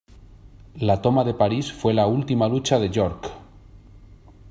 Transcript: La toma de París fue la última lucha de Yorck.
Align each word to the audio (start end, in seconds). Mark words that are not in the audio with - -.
La 0.89 0.95
toma 1.03 1.23
de 1.23 1.35
París 1.35 1.71
fue 1.71 1.93
la 1.93 2.07
última 2.07 2.47
lucha 2.47 2.79
de 2.79 2.89
Yorck. 2.89 3.27